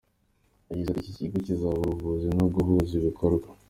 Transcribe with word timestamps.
Yagize 0.69 0.89
ati 0.91 0.99
“Iki 1.01 1.17
kigo, 1.19 1.37
kizakora 1.45 1.87
ubuvugizi 1.91 2.27
no 2.39 2.45
guhuza 2.53 2.91
ibikorwa. 2.99 3.47